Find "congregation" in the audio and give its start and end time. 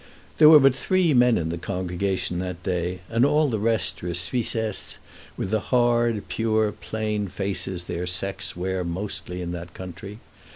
1.59-2.39